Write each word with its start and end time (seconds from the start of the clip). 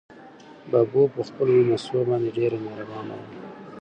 ببو 0.71 1.03
په 1.13 1.21
خپلو 1.27 1.53
لمسو 1.61 1.99
باندې 2.09 2.29
ډېره 2.37 2.57
مهربانه 2.65 3.13
وه. 3.19 3.27